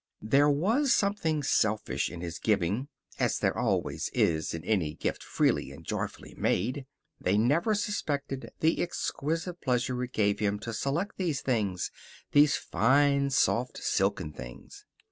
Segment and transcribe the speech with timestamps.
[0.23, 2.87] There was something selfish in his giving,
[3.19, 6.87] as there always is in any gift freely and joyfully made.
[7.19, 11.91] They never suspected the exquisite pleasure it gave him to select these things,
[12.31, 14.85] these fine, soft, silken things.